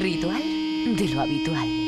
[0.00, 0.42] Ritual
[0.94, 1.87] de lo habitual.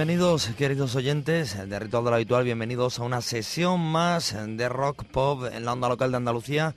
[0.00, 5.04] Bienvenidos, queridos oyentes de Ritual de lo Habitual, bienvenidos a una sesión más de rock
[5.04, 6.74] pop en la onda local de Andalucía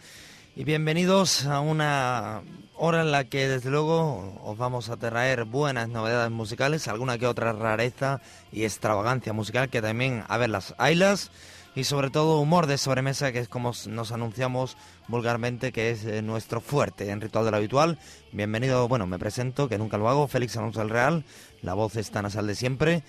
[0.57, 2.41] y bienvenidos a una
[2.75, 7.25] hora en la que desde luego os vamos a traer buenas novedades musicales, alguna que
[7.25, 8.19] otra rareza
[8.51, 11.31] y extravagancia musical que también, a ver, las haylas
[11.75, 14.77] y sobre todo humor de sobremesa que es como nos anunciamos
[15.07, 17.97] vulgarmente que es eh, nuestro fuerte en Ritual de lo Habitual.
[18.31, 21.23] Bienvenido, bueno, me presento, que nunca lo hago, Félix Alonso del Real,
[21.61, 23.03] la voz está nasal de siempre.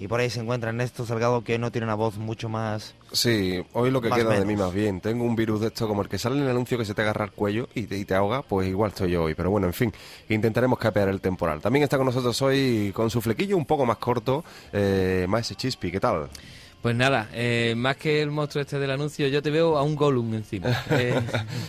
[0.00, 2.94] Y por ahí se encuentra Ernesto Salgado, que no tiene una voz mucho más...
[3.10, 5.00] Sí, hoy lo que queda de mí más bien.
[5.00, 7.02] Tengo un virus de esto como el que sale en el anuncio que se te
[7.02, 9.34] agarra el cuello y te, ahoga, pues igual estoy yo hoy.
[9.34, 9.92] Pero bueno, en fin,
[10.28, 11.60] intentaremos capear el temporal.
[11.60, 15.90] También está con nosotros hoy con su flequillo un poco más corto, eh, Maese Chispi.
[15.90, 16.28] ¿Qué tal?
[16.88, 19.94] Pues nada, eh, más que el monstruo este del anuncio, yo te veo a un
[19.94, 20.68] Gollum encima.
[20.90, 21.20] Eh,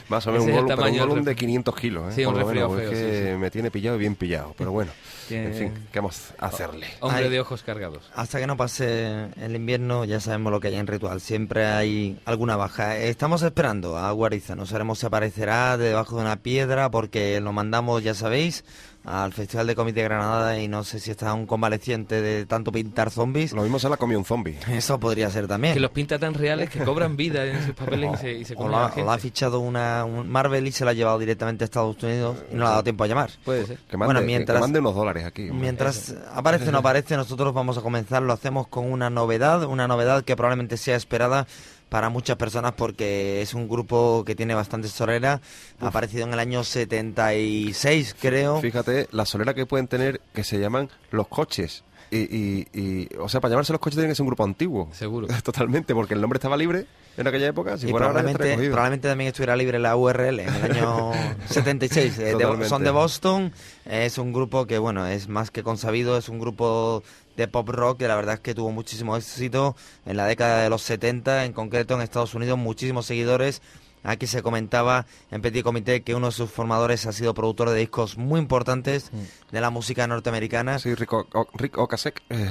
[0.07, 2.11] más o menos un Gollum, un Gollum de 500 kilos.
[2.11, 2.15] ¿eh?
[2.15, 4.93] Sí, un resfriado feo, que me tiene pillado y bien pillado, pero bueno,
[5.29, 6.87] en fin, ¿qué vamos a hacerle?
[7.01, 8.09] Hombre de ojos cargados.
[8.15, 12.17] Hasta que no pase el invierno ya sabemos lo que hay en Ritual, siempre hay
[12.23, 12.95] alguna baja.
[12.95, 18.03] Estamos esperando a Guariza, no sabemos si aparecerá debajo de una piedra porque lo mandamos,
[18.03, 18.63] ya sabéis,
[19.09, 22.71] al Festival de Cómic de Granada y no sé si está un convaleciente de tanto
[22.71, 23.53] pintar zombies.
[23.53, 24.57] Lo mismo se la comió un zombie.
[24.71, 25.73] Eso podría ser también.
[25.73, 28.69] Que los pinta tan reales que cobran vida en sus papeles y se, y o,
[28.69, 32.55] la, ha fichado una Marvel y se la ha llevado directamente a Estados Unidos y
[32.55, 33.31] no le ha dado tiempo a llamar.
[33.43, 33.79] Puede ser.
[33.89, 35.49] Que mande, bueno, mientras, mande unos dólares aquí.
[35.51, 38.21] Mientras aparece o no aparece, nosotros vamos a comenzar.
[38.21, 41.47] Lo hacemos con una novedad, una novedad que probablemente sea esperada
[41.89, 45.41] para muchas personas porque es un grupo que tiene bastante solera.
[45.79, 48.61] Ha aparecido en el año 76, creo.
[48.61, 51.83] Fíjate la solera que pueden tener que se llaman Los Coches.
[52.11, 54.89] Y, y, o sea, para llamarse los coches tiene que ser un grupo antiguo.
[54.93, 55.27] Seguro.
[55.43, 56.87] Totalmente, porque el nombre estaba libre
[57.17, 57.77] en aquella época.
[57.77, 61.11] Si probablemente, probablemente también estuviera libre la URL en el año
[61.49, 62.17] 76.
[62.19, 62.35] Eh,
[62.67, 63.53] son de Boston.
[63.85, 66.17] Es un grupo que, bueno, es más que consabido.
[66.17, 67.03] Es un grupo
[67.39, 70.69] de pop rock que la verdad es que tuvo muchísimo éxito en la década de
[70.69, 73.61] los 70, en concreto en Estados Unidos, muchísimos seguidores.
[74.03, 77.79] Aquí se comentaba en Petit Comité que uno de sus formadores ha sido productor de
[77.79, 79.53] discos muy importantes mm.
[79.53, 80.79] de la música norteamericana.
[80.79, 82.21] Sí, Rick, Ocasek.
[82.29, 82.49] Eh,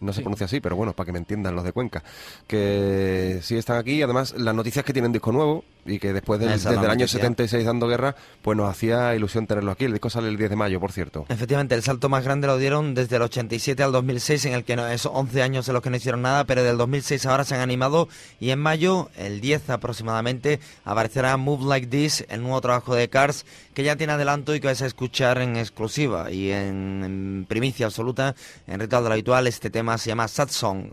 [0.00, 2.04] no se pronuncia así, pero bueno, para que me entiendan los de Cuenca,
[2.46, 4.02] que sí están aquí.
[4.02, 7.64] Además, las noticias que tienen disco nuevo y que después del, desde el año 76
[7.64, 9.84] dando guerra, pues nos hacía ilusión tenerlo aquí.
[9.84, 11.26] El disco sale el 10 de mayo, por cierto.
[11.28, 14.76] Efectivamente, el salto más grande lo dieron desde el 87 al 2006, en el que
[14.76, 17.54] no, esos 11 años en los que no hicieron nada, pero del 2006 ahora se
[17.54, 18.08] han animado
[18.40, 23.46] y en mayo, el 10 aproximadamente, aparecerá Move Like This, el nuevo trabajo de Cars,
[23.74, 27.86] que ya tiene adelanto y que vais a escuchar en exclusiva y en, en primicia
[27.86, 28.34] absoluta,
[28.66, 30.90] en ritual de lo habitual, este tema se llama Sad Song.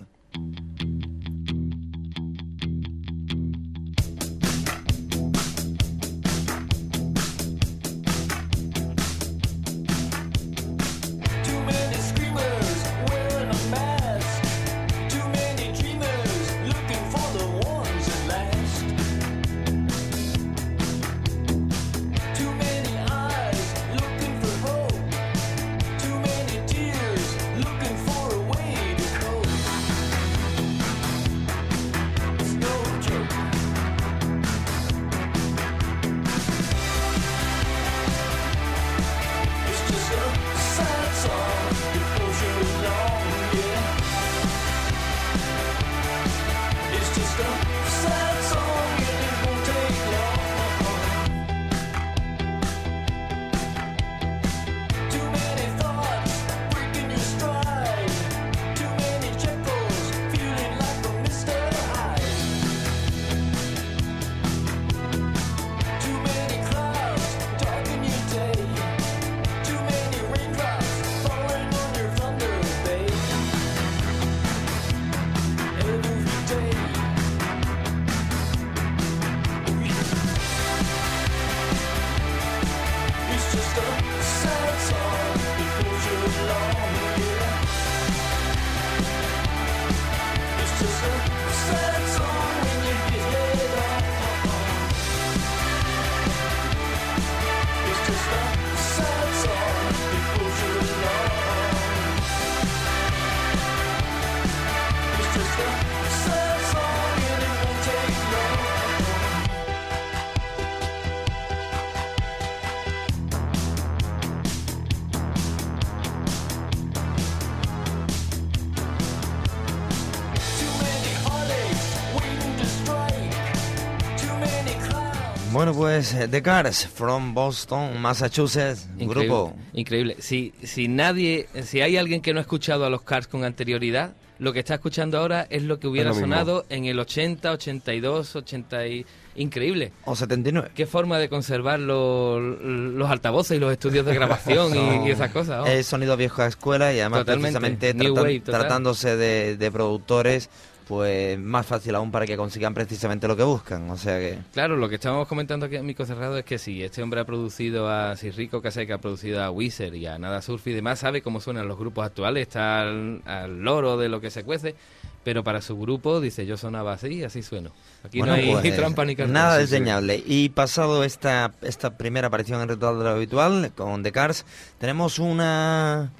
[125.65, 129.55] Bueno, pues eh, The Cars from Boston, Massachusetts, grupo.
[129.73, 130.15] Increíble.
[130.19, 134.13] Si, si nadie, si hay alguien que no ha escuchado a los Cars con anterioridad,
[134.37, 138.87] lo que está escuchando ahora es lo que hubiera sonado en el 80, 82, 80
[138.87, 139.05] y...
[139.37, 139.91] Increíble.
[140.05, 140.69] O 79.
[140.75, 145.67] Qué forma de conservar los, los altavoces y los estudios de grabación y, esas cosas.
[145.67, 147.95] Es sonido viejo a escuela y además precisamente
[148.43, 150.47] tratándose de, de productores
[150.87, 153.89] pues más fácil aún para que consigan precisamente lo que buscan.
[153.89, 154.37] O sea que.
[154.53, 157.25] Claro, lo que estábamos comentando aquí en Mico Cerrado es que si este hombre ha
[157.25, 161.21] producido a Sirrico que ha producido a Wizard y a Nada Surf y demás, sabe
[161.21, 164.75] cómo suenan los grupos actuales, está al, loro de lo que se cuece.
[165.23, 167.71] Pero para su grupo dice yo sonaba así, así sueno.
[168.03, 170.23] Aquí no hay pues, trampa ni Nada desdeñable.
[170.23, 174.45] Y pasado esta, esta primera aparición en Ritual de lo Habitual con The Cars,
[174.77, 176.11] tenemos una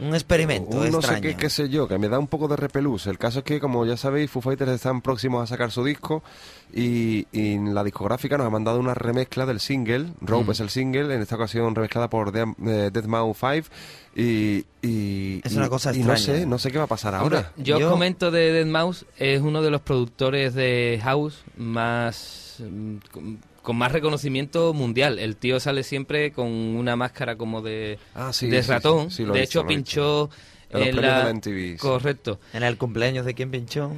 [0.00, 2.56] un experimento un no sé qué, qué, sé yo, que me da un poco de
[2.56, 3.06] repelús.
[3.06, 6.22] El caso es que, como ya sabéis, Foo Fighters están próximos a sacar su disco
[6.72, 10.12] y, la discográfica nos ha mandado una remezcla del single.
[10.20, 10.50] Rope mm.
[10.50, 13.68] es el single, en esta ocasión remezclada por Dead, eh, Mouse 5.
[14.16, 16.12] Y, y, es una cosa extraña.
[16.12, 17.52] no sé, no sé qué va a pasar ahora.
[17.56, 22.96] yo, yo comento de Dead Mouse, es uno de los productores de House más mm,
[23.62, 25.18] con más reconocimiento mundial.
[25.18, 29.08] El tío sale siempre con una máscara como de, ah, de ratón.
[29.08, 30.30] de hecho, pinchó
[30.70, 31.32] en, la...
[31.32, 32.38] MTV, Correcto.
[32.52, 33.92] En el cumpleaños de quién pinchó.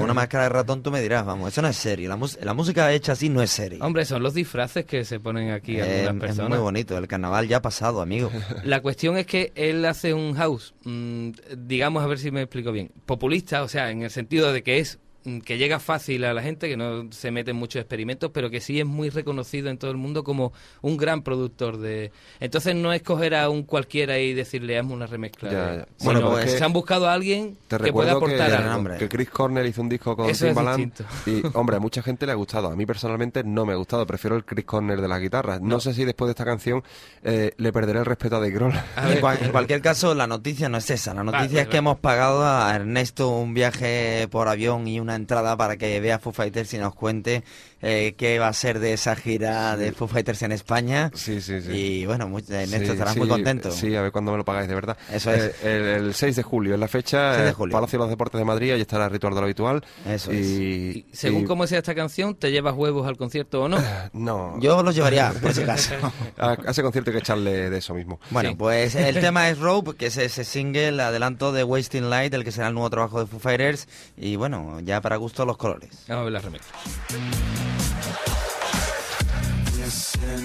[0.00, 2.08] una máscara de ratón, tú me dirás, vamos, eso no es serio.
[2.08, 3.84] La, la música hecha así no es serio.
[3.84, 6.50] Hombre, son los disfraces que se ponen aquí a algunas personas.
[6.52, 8.30] Es muy bonito, el carnaval ya ha pasado, amigo.
[8.64, 12.72] La cuestión es que él hace un house, mm, digamos, a ver si me explico
[12.72, 14.98] bien, populista, o sea, en el sentido de que es
[15.44, 18.60] que llega fácil a la gente, que no se mete en muchos experimentos, pero que
[18.60, 22.12] sí es muy reconocido en todo el mundo como un gran productor de...
[22.40, 25.86] Entonces no es coger a un cualquiera y decirle, hazme una remezcla.
[26.02, 28.98] Bueno, pues se han buscado a alguien que pueda aportar que, algo.
[28.98, 30.92] Que Chris Cornell hizo un disco con Timbaland
[31.26, 32.68] y, hombre, a mucha gente le ha gustado.
[32.68, 34.06] A mí personalmente no me ha gustado.
[34.06, 35.58] Prefiero el Chris Cornell de la guitarra.
[35.60, 36.82] No, sé si después de esta canción
[37.22, 38.72] eh, le perderé el respeto a Dave Grohl.
[38.96, 41.14] En, cualquier caso, la noticia no es esa.
[41.14, 45.56] La noticia es que hemos pagado a Ernesto un viaje por avión y una entrada
[45.56, 47.44] para que vea Foo Fighters y nos cuente
[47.82, 51.10] eh, qué va a ser de esa gira de Foo Fighters en España.
[51.14, 51.70] Sí, sí, sí.
[51.72, 53.72] Y bueno, muy, en esto estarás muy contento.
[53.72, 54.96] Sí, a ver cuándo me lo pagáis, de verdad.
[55.12, 55.52] Eso es.
[55.62, 57.72] Eh, el, 6 de julio es la fecha, 6 de julio.
[57.72, 59.84] Palacio de los Deportes de Madrid, ahí estará el ritual de lo habitual.
[60.06, 63.78] Eso y, según cómo sea esta canción, ¿te llevas huevos al concierto o no?
[64.12, 64.60] no.
[64.60, 65.94] Yo los llevaría, por si acaso.
[66.38, 68.20] a, ese concierto hay que echarle de eso mismo.
[68.30, 72.44] Bueno, pues el tema es Rope, que es ese single, adelanto de Wasting Light, el
[72.44, 73.88] que será el nuevo trabajo de Foo Fighters.
[74.16, 75.90] Y bueno, ya para gusto los colores.
[76.06, 77.71] Vamos a ver la remezcla.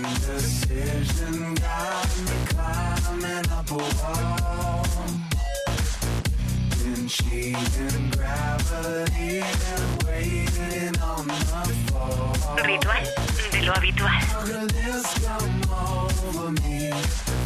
[0.07, 4.85] Indecision got me climbing up a wall.
[6.77, 12.55] Been cheating gravity and waiting on the fall.
[12.63, 13.03] Ritual
[13.51, 14.17] de lo habitual.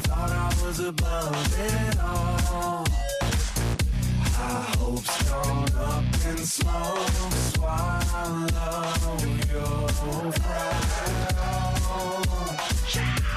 [0.03, 2.85] Thought I was above it all.
[4.77, 7.09] Hopes gone up in smoke.
[7.53, 8.47] Swallow
[9.51, 10.71] your pride.
[12.93, 13.30] Bueno,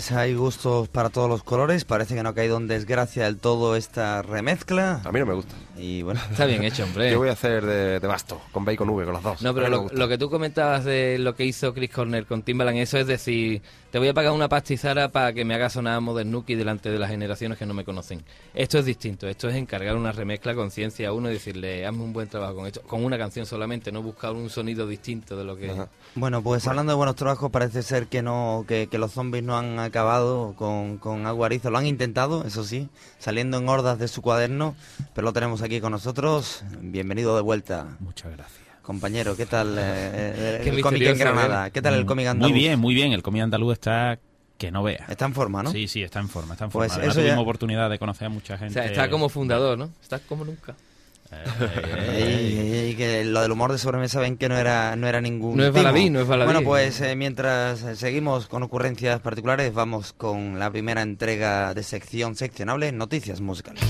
[0.00, 1.84] pues hay gustos para todos los colores.
[1.84, 5.02] Parece que no ha caído en desgracia del todo esta remezcla.
[5.04, 5.54] A mí no me gusta.
[5.80, 6.20] Y bueno.
[6.30, 7.10] Está bien hecho, hombre.
[7.12, 9.42] Yo voy a hacer de, basto, con bacon V, con las dos.
[9.42, 12.98] No, pero lo, que tú comentabas de lo que hizo Chris Corner con Timbaland, eso
[12.98, 16.54] es decir, te voy a pagar una pastizara para que me haga sonar Modern Nuki
[16.54, 18.22] delante de las generaciones que no me conocen.
[18.52, 19.26] Esto es distinto.
[19.26, 22.56] Esto es encargar una remezcla con ciencia a uno y decirle, hazme un buen trabajo
[22.56, 22.82] con esto.
[22.82, 25.74] Con una canción solamente, no buscar un sonido distinto de lo que...
[26.14, 29.78] Bueno, pues hablando de buenos trabajos, parece ser que no que, los zombies no han
[29.78, 31.70] acabado con, con Aguarizo.
[31.70, 34.74] Lo han intentado, eso sí, saliendo en hordas de su cuaderno,
[35.14, 36.64] pero lo tenemos aquí con nosotros.
[36.80, 37.96] Bienvenido de vuelta.
[38.00, 38.60] Muchas gracias.
[38.82, 41.68] Compañero, ¿qué tal eh, eh, el cómic en Granada?
[41.68, 41.70] ¿eh?
[41.70, 42.50] ¿Qué tal el cómic andaluz?
[42.50, 43.12] Muy bien, muy bien.
[43.12, 44.18] El cómic andaluz está
[44.58, 45.04] que no vea.
[45.08, 45.70] Está en forma, ¿no?
[45.70, 46.54] Sí, sí, está en forma.
[46.54, 47.04] Está en pues forma.
[47.04, 48.80] Pues tuvimos oportunidad de conocer a mucha gente.
[48.80, 49.90] O sea, está como fundador, ¿no?
[50.02, 50.74] Está como nunca.
[52.18, 55.64] Y, que lo del humor de sobremesa ven que no era no era ningún no
[55.64, 56.52] es baladí, no es baladí.
[56.52, 62.34] bueno pues eh, mientras seguimos con ocurrencias particulares vamos con la primera entrega de sección
[62.34, 63.80] seccionable noticias musicales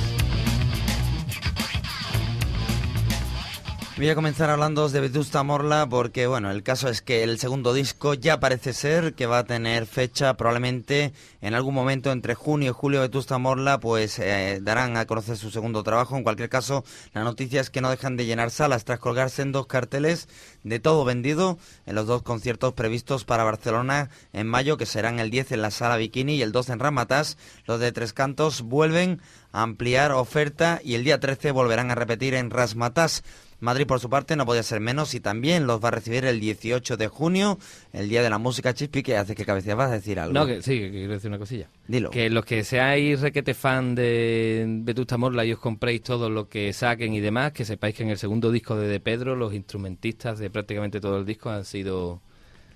[4.00, 7.74] Voy a comenzar hablando de Vetusta Morla porque, bueno, el caso es que el segundo
[7.74, 12.70] disco ya parece ser que va a tener fecha probablemente en algún momento entre junio
[12.70, 13.02] y julio.
[13.02, 16.16] Vetusta Morla pues eh, darán a conocer su segundo trabajo.
[16.16, 19.52] En cualquier caso, la noticia es que no dejan de llenar salas tras colgarse en
[19.52, 20.28] dos carteles
[20.62, 25.30] de todo vendido en los dos conciertos previstos para Barcelona en mayo, que serán el
[25.30, 27.36] 10 en la Sala Bikini y el 12 en Ramatas.
[27.66, 29.20] Los de Tres Cantos vuelven
[29.52, 33.22] a ampliar oferta y el día 13 volverán a repetir en Rasmatas.
[33.60, 36.40] Madrid, por su parte, no podía ser menos y también los va a recibir el
[36.40, 37.58] 18 de junio,
[37.92, 40.32] el Día de la Música Chispi, que hace que cabecea vas a decir algo.
[40.32, 41.68] No, que sí, que quiero decir una cosilla.
[41.86, 42.10] Dilo.
[42.10, 46.72] Que los que seáis requete fan de Vetusta Morla y os compréis todo lo que
[46.72, 50.38] saquen y demás, que sepáis que en el segundo disco de De Pedro, los instrumentistas
[50.38, 52.22] de prácticamente todo el disco han sido...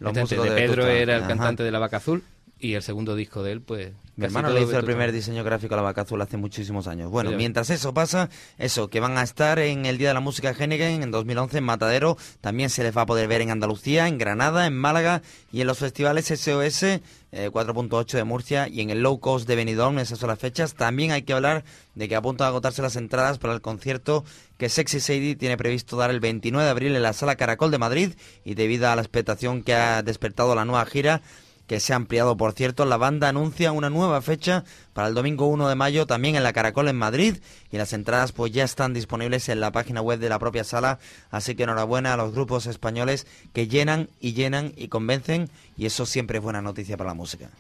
[0.00, 2.22] Los de, de Pedro era el cantante de La Vaca Azul
[2.58, 3.92] y el segundo disco de él, pues...
[4.16, 7.10] Mi hermano le hizo el primer diseño gráfico a la vaca azul hace muchísimos años.
[7.10, 10.54] Bueno, mientras eso pasa, eso, que van a estar en el Día de la Música
[10.56, 14.18] Heineken en 2011 en Matadero, también se les va a poder ver en Andalucía, en
[14.18, 17.00] Granada, en Málaga y en los festivales SOS
[17.34, 20.74] 4.8 eh, de Murcia y en el Low Cost de Benidorm, esas son las fechas.
[20.74, 24.24] También hay que hablar de que a punto de agotarse las entradas para el concierto
[24.56, 27.78] que Sexy Sadie tiene previsto dar el 29 de abril en la Sala Caracol de
[27.78, 31.22] Madrid y debido a la expectación que ha despertado la nueva gira,
[31.66, 32.84] que se ha ampliado, por cierto.
[32.84, 36.52] La banda anuncia una nueva fecha para el domingo 1 de mayo, también en la
[36.52, 37.36] Caracol en Madrid,
[37.70, 40.98] y las entradas pues ya están disponibles en la página web de la propia sala,
[41.30, 46.06] así que enhorabuena a los grupos españoles que llenan y llenan y convencen, y eso
[46.06, 47.50] siempre es buena noticia para la música.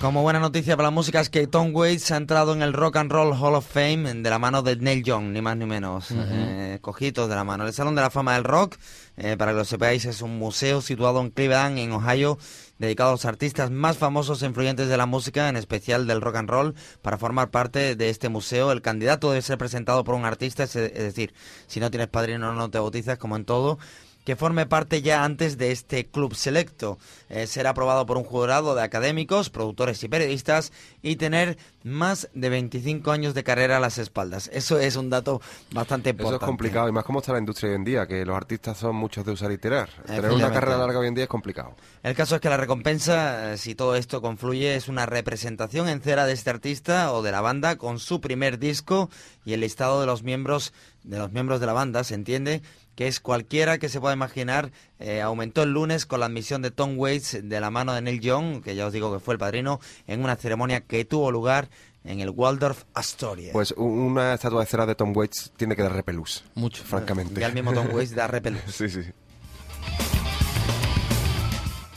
[0.00, 2.96] Como buena noticia para la música es que Tom Waits ha entrado en el Rock
[2.96, 6.06] and Roll Hall of Fame de la mano de Neil Young, ni más ni menos.
[6.10, 7.66] Eh, cojitos de la mano.
[7.66, 8.78] El Salón de la Fama del Rock,
[9.22, 12.38] eh, para que lo sepáis, es un museo situado en Cleveland, en Ohio,
[12.78, 16.36] dedicado a los artistas más famosos e influyentes de la música, en especial del rock
[16.36, 16.74] and roll.
[17.02, 20.72] Para formar parte de este museo, el candidato debe ser presentado por un artista, es
[20.72, 21.34] decir,
[21.66, 23.78] si no tienes padrino no te bautizas, como en todo
[24.24, 26.98] que forme parte ya antes de este club selecto.
[27.28, 30.72] Eh, será aprobado por un jurado de académicos, productores y periodistas
[31.02, 34.50] y tener más de 25 años de carrera a las espaldas.
[34.52, 35.40] Eso es un dato
[35.72, 36.36] bastante importante.
[36.36, 38.76] Eso es complicado y más cómo está la industria hoy en día, que los artistas
[38.76, 39.88] son muchos de usar y tirar.
[40.06, 41.74] Tener una carrera larga hoy en día es complicado.
[42.02, 46.00] El caso es que la recompensa, eh, si todo esto confluye, es una representación en
[46.02, 49.08] cera de este artista o de la banda con su primer disco
[49.44, 50.72] y el listado de los miembros
[51.02, 52.62] de los miembros de la banda, se entiende,
[52.94, 56.70] que es cualquiera que se pueda imaginar, eh, aumentó el lunes con la admisión de
[56.70, 59.38] Tom Waits de la mano de Neil Young, que ya os digo que fue el
[59.38, 61.68] padrino, en una ceremonia que tuvo lugar
[62.04, 63.52] en el Waldorf Astoria.
[63.52, 66.44] Pues una estatua de cera de Tom Waits tiene que dar repelús.
[66.54, 66.82] Mucho.
[66.84, 67.40] Francamente.
[67.40, 68.62] Y al mismo Tom Waits da repelús.
[68.66, 69.02] sí, sí.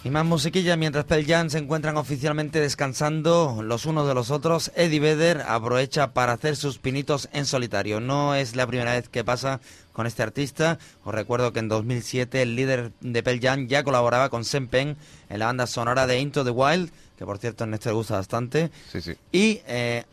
[0.05, 4.69] Y más musiquilla, mientras Pearl Jam se encuentran oficialmente descansando los unos de los otros,
[4.75, 8.01] Eddie Vedder aprovecha para hacer sus pinitos en solitario.
[8.01, 9.61] No es la primera vez que pasa
[9.93, 10.77] con este artista.
[11.05, 14.97] Os recuerdo que en 2007 el líder de Pearl Jam ya colaboraba con Sean Penn
[15.29, 18.71] en la banda sonora de Into the Wild, que por cierto en este gusta bastante.
[18.91, 19.13] Sí, sí.
[19.31, 20.03] Y eh,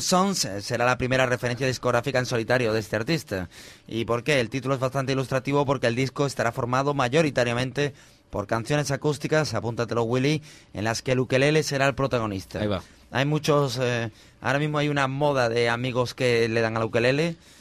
[0.00, 3.48] Sons será la primera referencia discográfica en solitario de este artista.
[3.86, 4.40] ¿Y por qué?
[4.40, 7.94] El título es bastante ilustrativo porque el disco estará formado mayoritariamente
[8.30, 10.42] por canciones acústicas, apúntatelo Willy,
[10.74, 12.60] en las que el ukelele será el protagonista.
[12.60, 12.82] Ahí va.
[13.10, 14.10] hay muchos eh,
[14.46, 16.76] Ahora mismo hay una moda de amigos que le dan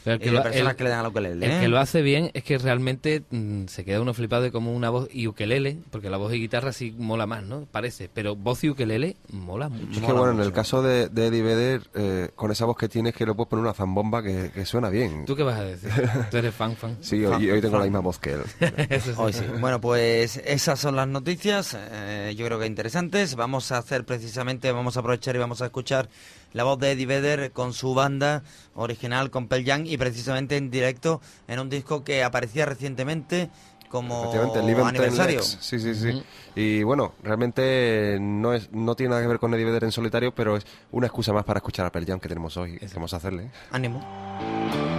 [0.07, 1.45] a la ukelele y de personas que le dan a ukelele.
[1.45, 1.59] El ¿eh?
[1.62, 4.89] que lo hace bien es que realmente mm, se queda uno flipado de como una
[4.89, 7.67] voz y ukelele, porque la voz y guitarra sí mola más, ¿no?
[7.71, 10.00] Parece, pero voz y ukelele mola mucho.
[10.00, 13.13] Es que bueno, en el caso de, Eddie Vedder, eh, con esa voz que tienes
[13.13, 15.25] que le puedes poner una zambomba que, suena bien.
[15.25, 15.89] ¿Tú qué vas a decir?
[16.31, 16.97] ¿Tú eres fan, fan?
[17.01, 18.41] Sí, hoy, tengo la misma voz que él.
[19.17, 19.43] hoy sí.
[19.59, 23.35] Bueno, pues esas son las noticias, eh, yo creo que interesantes.
[23.35, 26.09] Vamos a hacer precisamente, vamos a aprovechar y vamos a escuchar
[26.55, 28.41] la voz de Eddie Vedder con su banda
[28.75, 33.50] original, con Pearl Jam, y precisamente en directo en un disco que aparecía recientemente
[33.89, 34.31] como
[34.85, 35.43] aniversario.
[35.43, 36.24] Sí, sí, sí.
[36.55, 40.33] Y bueno, realmente no es no tiene nada que ver con Eddie Vedder en solitario,
[40.33, 42.79] pero es una excusa más para escuchar a Pearl Jam que tenemos hoy.
[42.93, 43.51] Vamos a hacerle.
[43.71, 44.94] Ánimo.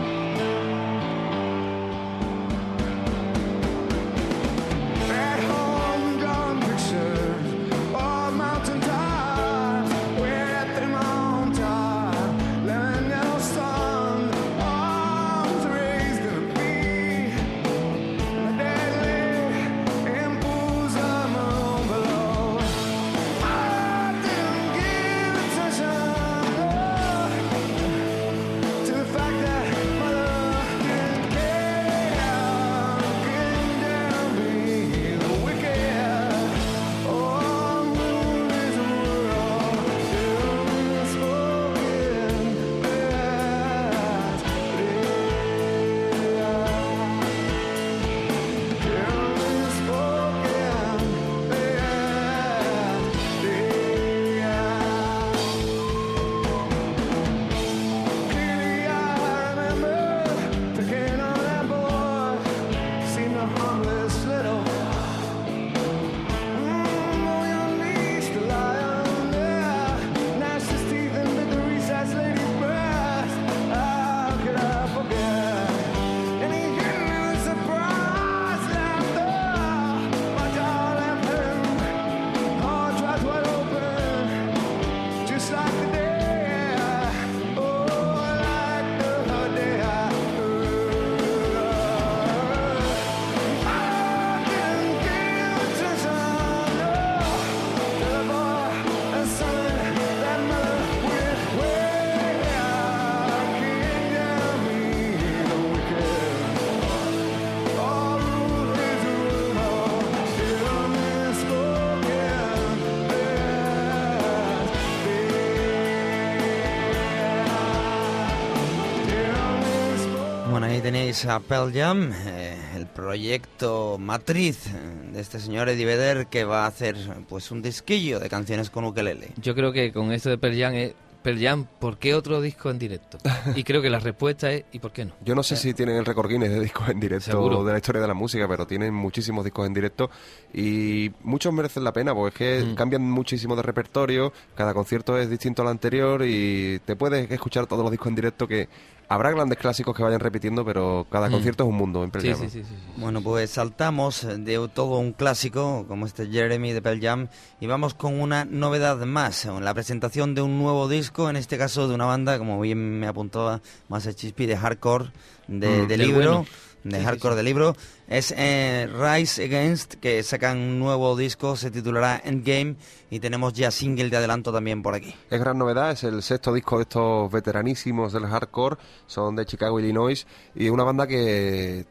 [121.07, 124.73] Tenéis a Pearl Jam, eh, el proyecto matriz
[125.13, 126.97] de este señor Eddie Vedder que va a hacer
[127.29, 129.29] pues un disquillo de canciones con ukelele.
[129.41, 130.95] Yo creo que con esto de Pearl Jam es
[131.27, 133.19] Pearl Jam, ¿por qué otro disco en directo?
[133.57, 135.15] Y creo que la respuesta es ¿y por qué no?
[135.25, 138.01] Yo no sé si tienen el récord Guinness de discos en directo de la historia
[138.01, 140.09] de la música, pero tienen muchísimos discos en directo
[140.55, 142.75] y muchos merecen la pena porque es que mm.
[142.77, 147.83] cambian muchísimo de repertorio, cada concierto es distinto al anterior y te puedes escuchar todos
[147.83, 148.69] los discos en directo que
[149.09, 151.33] Habrá grandes clásicos que vayan repitiendo, pero cada mm.
[151.33, 152.63] concierto es un mundo en sí, sí, sí,
[152.97, 157.29] Bueno, pues saltamos de todo un clásico como este Jeremy de Pearl Jam
[157.61, 161.87] y vamos con una novedad más, la presentación de un nuevo disco, en este caso
[161.87, 165.11] de una banda, como bien me apuntaba más Chispi, de hardcore,
[165.47, 166.45] de, mm, libro
[166.91, 167.77] de hardcore de libro.
[168.09, 172.77] Es eh, Rise Against, que sacan un nuevo disco, se titulará Endgame,
[173.11, 175.15] y tenemos ya single de adelanto también por aquí.
[175.31, 179.81] Es gran novedad, es el sexto disco de estos veteranísimos del hardcore, son de Chicago,
[179.81, 181.87] Illinois, y una banda que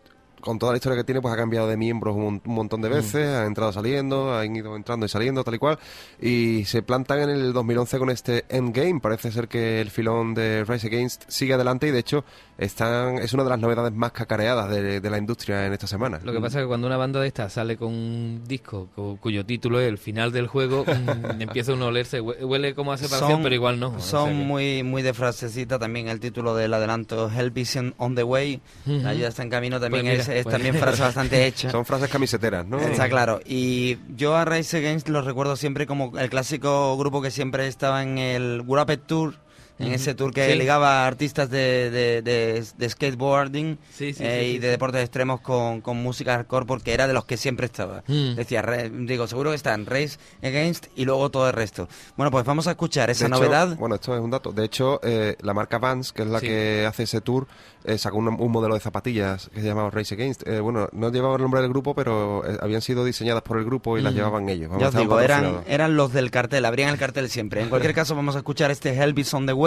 [0.46, 3.28] con toda la historia que tiene, pues ha cambiado de miembros un, montón de veces,
[3.28, 5.80] ha entrado saliendo, han ido entrando y saliendo, tal y cual,
[6.22, 9.00] y se plantan en el 2011 con este Endgame.
[9.02, 12.24] Parece ser que el filón de Rise Against sigue adelante y de hecho
[12.58, 16.20] están es una de las novedades más cacareadas de, la industria en esta semana.
[16.24, 18.90] Lo que pasa es que cuando una banda de estas sale con un disco
[19.20, 22.98] cuyo título es el final del juego, mm, empieza uno a olerse, huele como a
[22.98, 24.00] separación, pero igual no.
[24.00, 28.62] Son muy muy de frasecita también el título del adelanto Help is on the way,
[29.06, 31.70] ayuda está en camino también pues es es también frase bastante hecha.
[31.76, 32.80] Son frases camiseteras, ¿no?
[32.80, 33.42] Está claro.
[33.46, 38.02] Y yo a Rise Against los recuerdo siempre como el clásico grupo que siempre estaba
[38.02, 39.45] en el Wrapped Tour
[39.80, 45.42] en ese tour que ligaba a artistas de, de, skateboarding eh, y de deportes extremos
[45.42, 48.04] con, con música hardcore porque era de los que siempre estaba.
[48.08, 48.36] Mm.
[48.36, 51.88] Decía, digo, seguro que están Race Against y luego todo el resto.
[52.16, 53.76] Bueno, pues vamos a escuchar esa novedad.
[53.78, 54.52] Bueno, esto es un dato.
[54.52, 57.48] De hecho, eh, la marca Vans, que es la que hace ese tour,
[57.84, 60.48] eh, sacó un, modelo de zapatillas que se llamaba Race Against.
[60.48, 63.66] Eh, bueno, no llevaba el nombre del grupo, pero eh, habían sido diseñadas por el
[63.66, 64.72] grupo y las llevaban ellos.
[64.80, 67.62] ya os digo, eran, eran los del cartel, abrían el cartel siempre.
[67.62, 69.65] En cualquier caso, vamos a escuchar este Hell on the Way.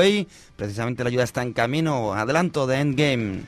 [0.56, 2.14] Precisamente la ayuda está en camino.
[2.14, 3.42] Adelanto de Endgame.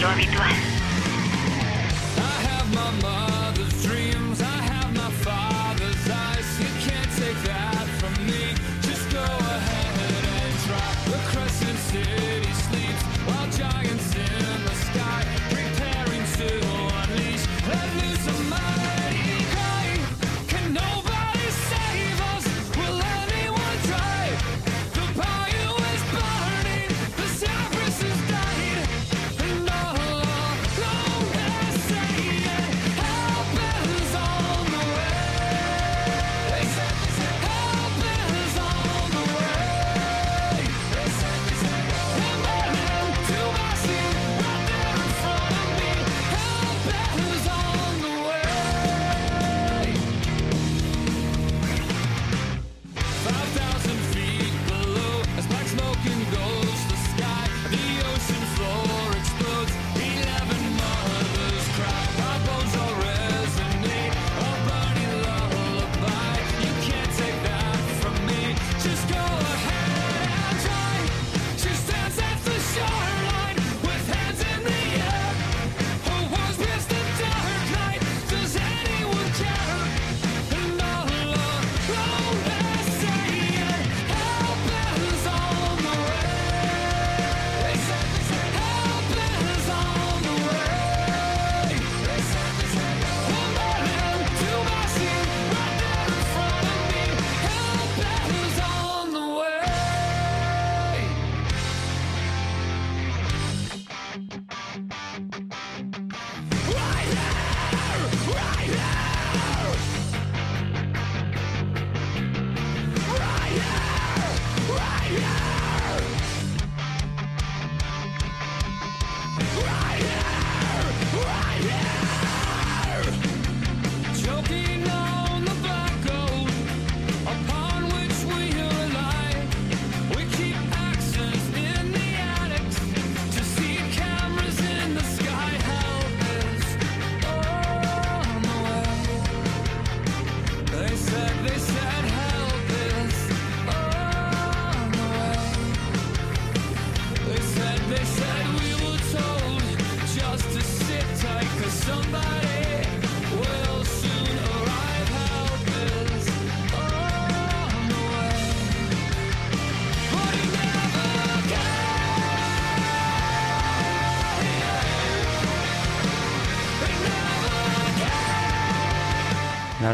[0.00, 0.14] La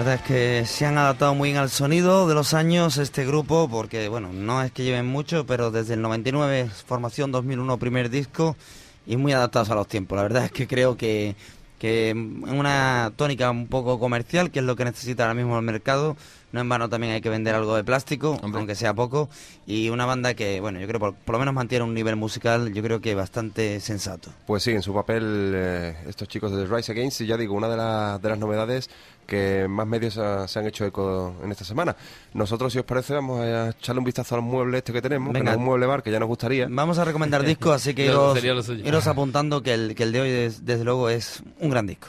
[0.00, 3.68] verdad es que se han adaptado muy bien al sonido de los años este grupo,
[3.68, 8.56] porque bueno, no es que lleven mucho, pero desde el 99, formación 2001, primer disco,
[9.06, 10.16] y muy adaptados a los tiempos.
[10.16, 11.36] La verdad es que creo que,
[11.78, 15.64] que en una tónica un poco comercial, que es lo que necesita ahora mismo el
[15.66, 16.16] mercado,
[16.52, 19.28] no en vano también hay que vender algo de plástico, aunque sea poco,
[19.66, 22.72] y una banda que, bueno, yo creo por, por lo menos mantiene un nivel musical,
[22.72, 24.30] yo creo que bastante sensato.
[24.46, 27.54] Pues sí, en su papel eh, estos chicos de The Rise Against, y ya digo,
[27.54, 28.90] una de, de las novedades
[29.30, 31.94] que más medios se han hecho eco en esta semana.
[32.34, 35.38] Nosotros, si os parece, vamos a echarle un vistazo al mueble este que tenemos, que
[35.38, 36.66] es un mueble bar que ya nos gustaría.
[36.68, 40.30] Vamos a recomendar discos, así que iros, apuntando que el, que el de hoy,
[40.62, 42.08] desde luego, es un gran disco.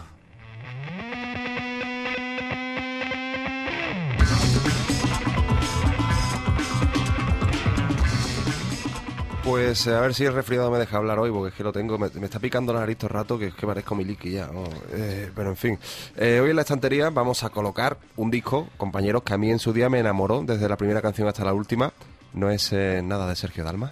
[9.52, 11.98] Pues a ver si el resfriado me deja hablar hoy, porque es que lo tengo,
[11.98, 14.50] me, está picando la nariz todo el rato, que es que parezco miliki ya.
[14.94, 15.78] Eh, pero en fin,
[16.16, 19.60] eh, hoy en la estantería vamos a colocar un disco, compañeros, que a mí en
[19.60, 21.92] su día me enamoró, desde la primera canción hasta la última.
[22.34, 23.92] No es eh, nada de Sergio Dalma.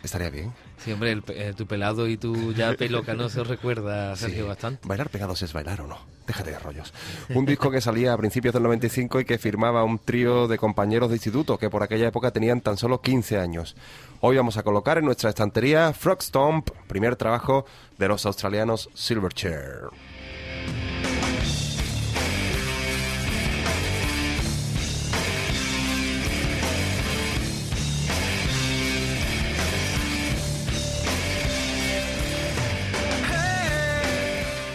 [0.00, 0.52] estaría bien.
[0.78, 4.86] Sí, hombre, eh, tu pelado y tu ya pelo canoso recuerda, Sergio, bastante.
[4.86, 5.98] Bailar pegados es bailar o no.
[6.26, 6.92] Déjate de rollos.
[7.34, 11.08] Un disco que salía a principios del 95 y que firmaba un trío de compañeros
[11.08, 13.76] de instituto que por aquella época tenían tan solo 15 años.
[14.24, 17.66] Hoy vamos a colocar en nuestra estantería Frog Stomp, primer trabajo
[17.98, 19.88] de los australianos Silverchair.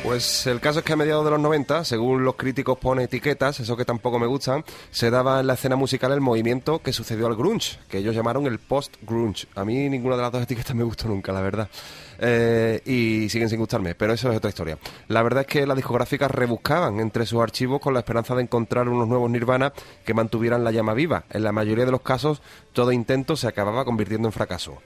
[0.07, 3.59] Pues el caso es que a mediados de los 90, según los críticos pone etiquetas,
[3.59, 7.27] eso que tampoco me gustan, se daba en la escena musical el movimiento que sucedió
[7.27, 9.47] al grunge, que ellos llamaron el post-grunge.
[9.53, 11.69] A mí ninguna de las dos etiquetas me gustó nunca, la verdad.
[12.19, 14.77] Eh, y siguen sin gustarme, pero eso es otra historia.
[15.09, 18.87] La verdad es que las discográficas rebuscaban entre sus archivos con la esperanza de encontrar
[18.87, 19.73] unos nuevos Nirvana
[20.05, 21.25] que mantuvieran la llama viva.
[21.31, 22.41] En la mayoría de los casos,
[22.71, 24.77] todo intento se acababa convirtiendo en fracaso.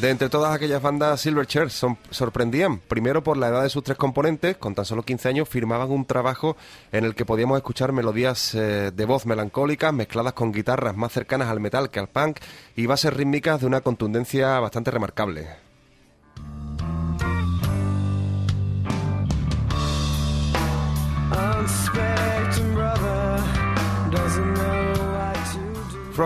[0.00, 4.56] De entre todas aquellas bandas, Silverchair sorprendían, primero por la edad de sus tres componentes,
[4.56, 6.56] con tan solo 15 años firmaban un trabajo
[6.92, 11.48] en el que podíamos escuchar melodías eh, de voz melancólicas mezcladas con guitarras más cercanas
[11.48, 12.38] al metal que al punk
[12.76, 15.67] y bases rítmicas de una contundencia bastante remarcable.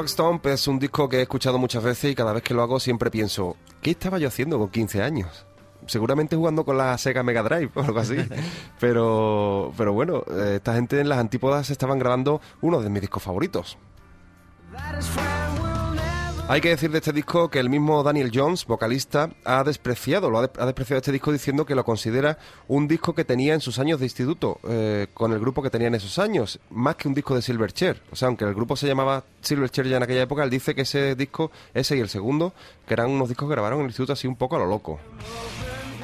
[0.00, 2.81] Stomp es un disco que he escuchado muchas veces y cada vez que lo hago
[2.81, 5.44] siempre pienso, ¿qué estaba yo haciendo con 15 años?
[5.87, 8.16] Seguramente jugando con la Sega Mega Drive o algo así.
[8.81, 13.22] pero, pero bueno, eh, esta gente en las antípodas estaban grabando uno de mis discos
[13.22, 13.76] favoritos.
[16.48, 20.38] Hay que decir de este disco que el mismo Daniel Jones, vocalista, ha despreciado, lo
[20.40, 24.00] ha, despreciado este disco diciendo que lo considera un disco que tenía en sus años
[24.00, 27.37] de instituto, eh, con el grupo que tenía en esos años, más que un disco
[27.37, 28.02] de Silverchair.
[28.11, 30.83] O sea, aunque el grupo se llamaba Silverchair ya en aquella época, él dice que
[30.83, 32.52] ese disco, ese y el segundo,
[32.87, 34.98] que eran unos discos que grabaron en el instituto así un poco a lo loco.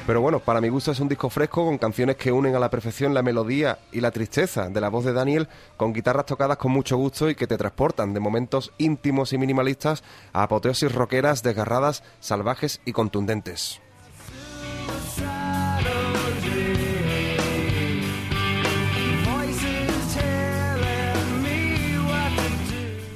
[0.09, 2.71] Pero bueno, para mi gusto es un disco fresco con canciones que unen a la
[2.71, 6.71] perfección la melodía y la tristeza de la voz de Daniel, con guitarras tocadas con
[6.71, 12.01] mucho gusto y que te transportan de momentos íntimos y minimalistas a apoteosis rockeras desgarradas,
[12.21, 13.81] salvajes y contundentes.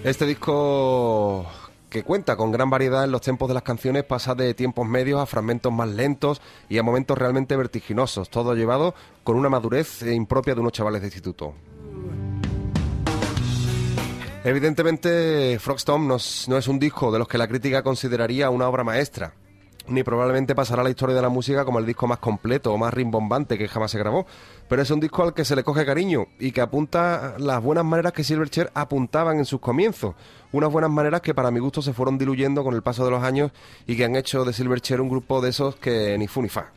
[0.03, 1.47] Este disco
[1.93, 5.21] que cuenta con gran variedad en los tempos de las canciones, pasa de tiempos medios
[5.21, 10.55] a fragmentos más lentos y a momentos realmente vertiginosos, todo llevado con una madurez impropia
[10.55, 11.53] de unos chavales de instituto.
[14.43, 16.15] Evidentemente, Frogstomp no
[16.57, 19.35] es un disco de los que la crítica consideraría una obra maestra,
[19.87, 22.77] ni probablemente pasará a la historia de la música como el disco más completo o
[22.77, 24.25] más rimbombante que jamás se grabó,
[24.67, 27.85] pero es un disco al que se le coge cariño y que apunta las buenas
[27.85, 30.15] maneras que Silverchair apuntaban en sus comienzos,
[30.51, 33.23] unas buenas maneras que para mi gusto se fueron diluyendo con el paso de los
[33.23, 33.51] años
[33.85, 36.71] y que han hecho de Silverchair un grupo de esos que ni fu ni fa.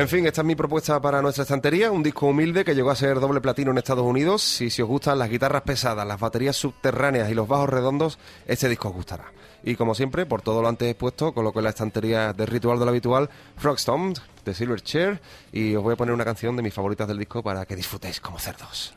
[0.00, 2.96] En fin, esta es mi propuesta para nuestra estantería, un disco humilde que llegó a
[2.96, 6.56] ser doble platino en Estados Unidos y si os gustan las guitarras pesadas, las baterías
[6.56, 9.30] subterráneas y los bajos redondos, este disco os gustará.
[9.62, 12.86] Y como siempre, por todo lo antes expuesto, coloco en la estantería de Ritual de
[12.86, 15.20] lo Habitual Frogstomp de Silverchair
[15.52, 18.20] y os voy a poner una canción de mis favoritas del disco para que disfrutéis
[18.20, 18.94] como cerdos.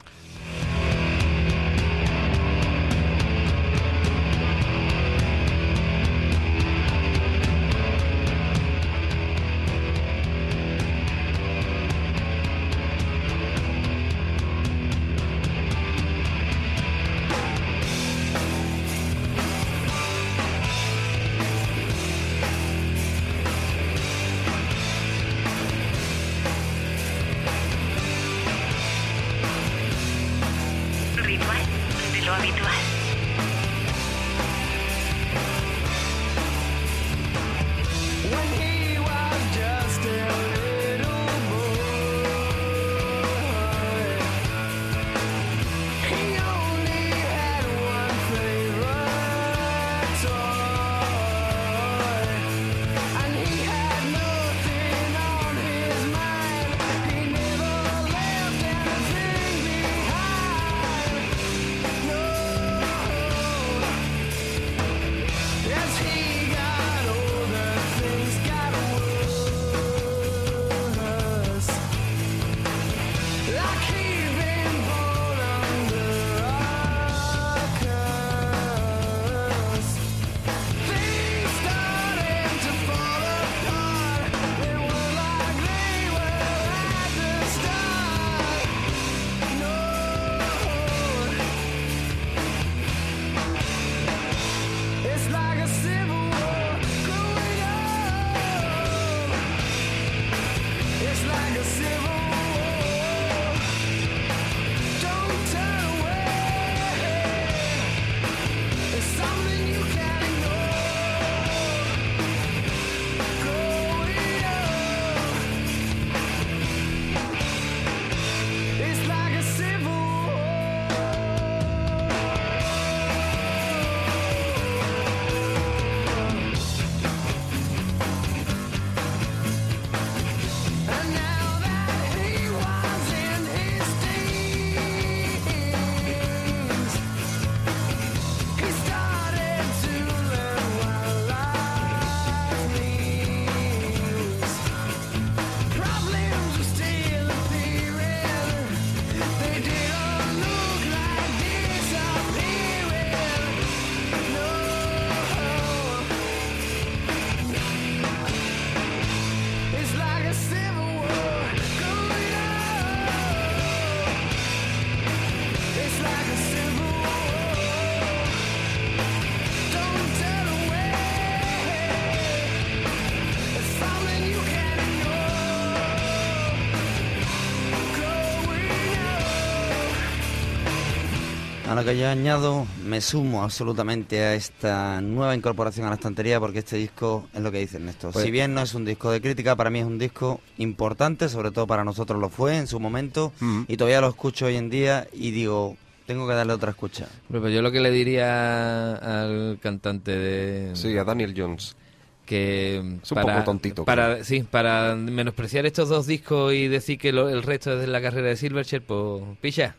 [181.84, 186.60] Lo que yo añado, me sumo absolutamente a esta nueva incorporación a la estantería porque
[186.60, 188.12] este disco es lo que dice Ernesto.
[188.12, 191.28] Pues si bien no es un disco de crítica, para mí es un disco importante,
[191.28, 193.34] sobre todo para nosotros lo fue en su momento
[193.67, 195.76] y todavía lo escucho hoy en día y digo,
[196.08, 197.10] tengo que darle otra escucha.
[197.30, 200.76] Pues yo lo que le diría al cantante de...
[200.78, 201.76] Sí, a Daniel Jones
[202.25, 203.86] que es un para, poco tontito.
[203.86, 208.01] Para, sí, para menospreciar estos dos discos y decir que el resto es de la
[208.01, 209.75] carrera de Silverchair, pues picha.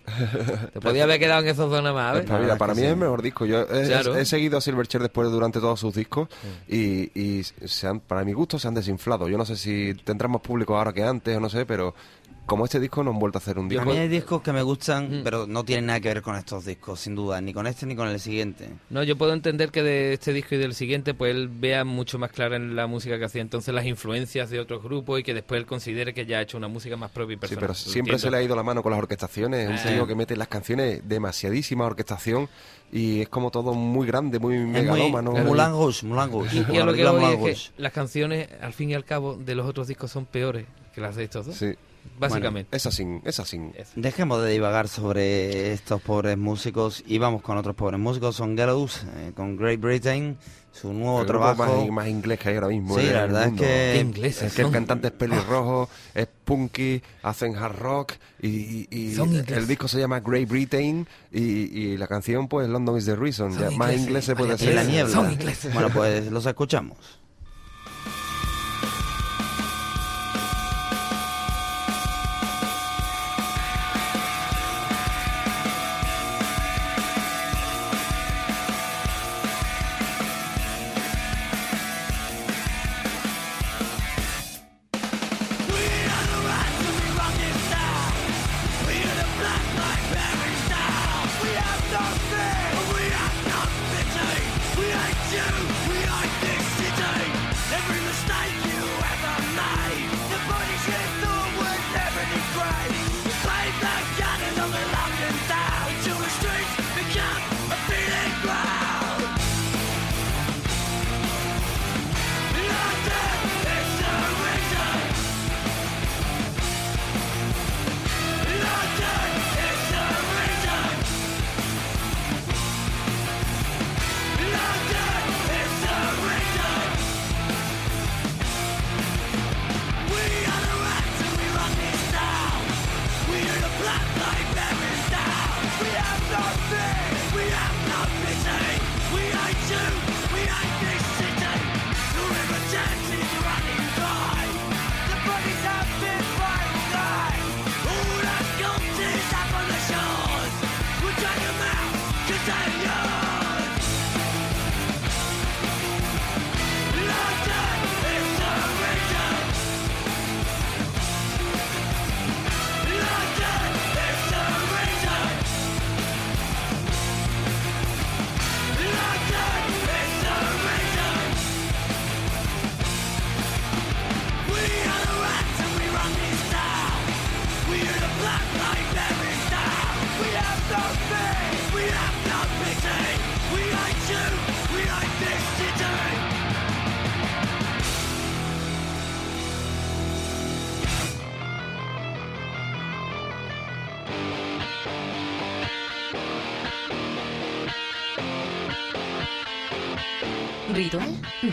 [0.72, 2.56] Te podía haber quedado en esos dos nada más.
[2.58, 3.46] para mí es el mejor disco.
[3.46, 6.28] Yo he, seguido a Silverchair después durante todos sus discos
[6.68, 9.28] y, y se han, para mi gusto se han desinflado.
[9.28, 11.94] Yo no sé si tendremos público ahora que antes o no sé, pero
[12.46, 13.82] como este disco no han vuelto a hacer un disco.
[13.82, 15.24] A mí hay discos que me gustan, mm.
[15.24, 17.96] pero no tienen nada que ver con estos discos, sin duda, ni con este ni
[17.96, 18.68] con el siguiente.
[18.90, 22.18] No, yo puedo entender que de este disco y del siguiente, pues él vea mucho
[22.18, 25.32] más clara en la música que hacía entonces las influencias de otros grupos y que
[25.32, 27.74] después él considere que ya ha hecho una música más propia y personal.
[27.74, 29.70] Sí, pero siempre se le ha ido la mano con las orquestaciones.
[29.70, 32.48] Es un tío que mete en las canciones demasiadísima orquestación
[32.92, 35.32] y es como todo muy grande, muy megalómano.
[35.32, 38.94] Mulan Mulan Y, y a lo que voy es que las canciones, al fin y
[38.94, 41.56] al cabo, de los otros discos son peores que las de estos dos.
[41.56, 41.74] Sí
[42.18, 42.76] básicamente.
[42.76, 43.60] es así, es así.
[43.96, 48.36] Dejemos de divagar sobre estos pobres músicos y vamos con otros pobres músicos.
[48.36, 50.36] Son Gallows, eh, con Great Britain,
[50.72, 51.64] su nuevo trabajo.
[51.64, 52.98] Más, más, inglés que hay ahora mismo.
[52.98, 54.00] Sí, la verdad es que.
[54.00, 59.88] Inglés, es que el cantante es pelirrojo, es punky, hacen hard rock y, el disco
[59.88, 63.52] se llama Great Britain y, la canción, pues London is the Reason.
[63.76, 64.74] más inglés se puede ser.
[64.74, 65.12] la niebla.
[65.12, 65.72] Son ingleses.
[65.72, 67.23] Bueno, pues los escuchamos.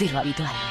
[0.01, 0.70] Ritual de lo habitual.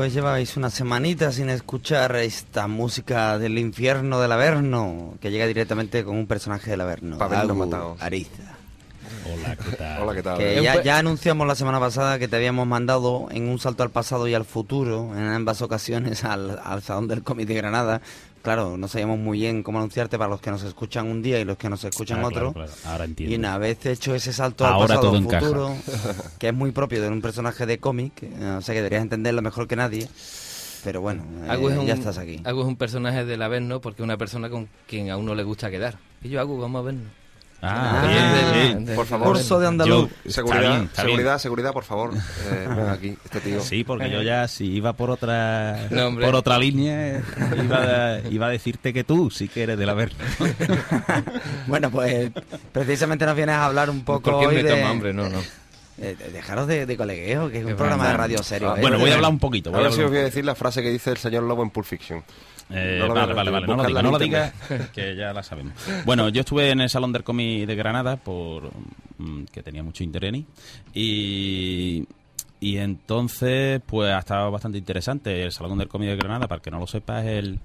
[0.00, 6.04] Pues lleváis una semanita sin escuchar esta música del infierno del Averno, que llega directamente
[6.04, 8.30] con un personaje del Averno, Agu Ariza.
[8.30, 8.39] Hola, ¿qué tal?
[10.10, 10.38] Hola, ¿qué tal?
[10.38, 13.90] Que ya, ya, anunciamos la semana pasada que te habíamos mandado en un salto al
[13.90, 18.02] pasado y al futuro, en ambas ocasiones, al, al Salón del Cómic de Granada,
[18.42, 21.44] claro, no sabíamos muy bien cómo anunciarte para los que nos escuchan un día y
[21.44, 22.54] los que nos escuchan ah, otro.
[22.86, 23.32] Ahora entiendo.
[23.32, 25.76] Y una vez hecho ese salto al pasado al futuro,
[26.38, 29.42] que es muy propio de un personaje de cómic, eh, o sea que deberías entenderlo
[29.42, 30.08] mejor que nadie.
[30.82, 32.40] Pero bueno, eh, ya estás aquí.
[32.44, 33.82] Agu es un personaje de la ¿no?
[33.82, 35.98] porque es una persona con quien a uno le gusta quedar.
[36.22, 37.19] Y yo, Agu, vamos a vernos.
[37.62, 39.28] Ah, por favor.
[39.28, 40.10] Curso de andaluz.
[40.26, 42.12] seguridad, seguridad, seguridad, por favor.
[42.14, 43.60] Eh, aquí, este tío.
[43.60, 45.88] Sí, porque yo ya si iba por otra
[46.20, 47.22] por otra línea
[48.30, 50.16] iba a, decirte que tú sí que eres de la verde.
[51.66, 52.30] bueno, pues
[52.72, 54.84] precisamente nos vienes a hablar un poco ¿Por qué me de...
[54.84, 55.12] hombre?
[55.12, 55.40] No, no.
[56.02, 58.74] Eh, dejaros de, colegueo, que es un programa de radio serio.
[58.74, 58.80] ¿eh?
[58.80, 59.70] Bueno, voy a hablar un poquito.
[59.70, 61.62] Voy a ver si os voy a decir la frase que dice el señor Lobo
[61.62, 62.24] en Pulp Fiction.
[62.72, 64.54] Eh, vale, vale, vale, no lo digas, no lo digas,
[64.94, 65.74] que ya la sabemos.
[66.04, 68.70] Bueno, yo estuve en el Salón del Cómic de Granada, por
[69.18, 70.44] mm, que tenía mucho interés
[70.94, 72.06] y,
[72.60, 75.42] y entonces, pues ha estado bastante interesante.
[75.42, 77.60] El Salón del Cómic de Granada, para que no lo sepa, es el,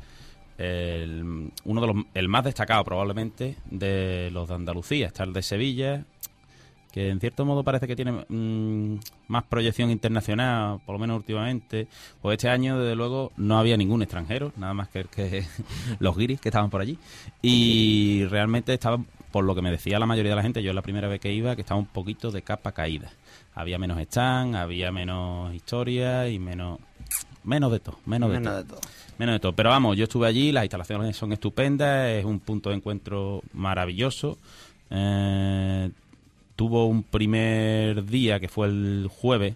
[0.58, 5.08] el, uno de los el más destacado probablemente de los de Andalucía.
[5.08, 6.06] Está el de Sevilla,
[6.96, 11.90] que en cierto modo parece que tiene mm, más proyección internacional, por lo menos últimamente.
[12.22, 15.44] Pues este año, desde luego, no había ningún extranjero, nada más que, que
[16.00, 16.98] los guiris que estaban por allí.
[17.42, 20.82] Y realmente estaba, por lo que me decía la mayoría de la gente, yo la
[20.82, 23.12] primera vez que iba, que estaba un poquito de capa caída.
[23.56, 26.80] Había menos stand, había menos historia y menos
[27.44, 28.80] menos de todo, menos, de, todo.
[29.18, 29.54] Menos de todo.
[29.54, 34.38] Pero vamos, yo estuve allí, las instalaciones son estupendas, es un punto de encuentro maravilloso.
[34.90, 35.90] Eh,
[36.56, 39.56] tuvo un primer día que fue el jueves,